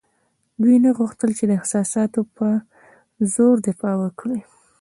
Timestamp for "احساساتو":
1.59-2.21